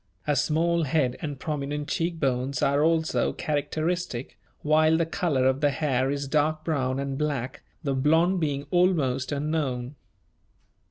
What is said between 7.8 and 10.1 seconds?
the blond being almost unknown.